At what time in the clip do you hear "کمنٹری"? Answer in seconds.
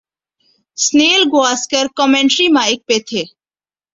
1.97-2.47